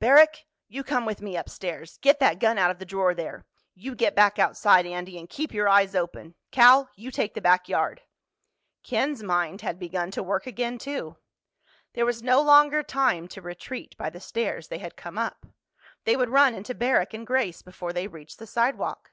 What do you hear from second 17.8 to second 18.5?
they reached the